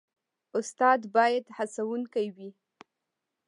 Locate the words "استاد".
0.59-0.99